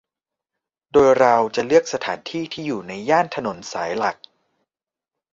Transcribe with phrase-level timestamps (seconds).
[0.93, 4.15] โดยเราจะเลือกสถานที่ที่อยู่ในย่านถนนสายหลัก